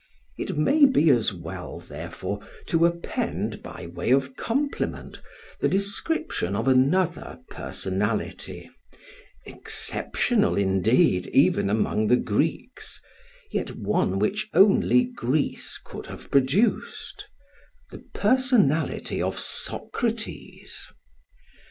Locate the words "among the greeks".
11.69-12.99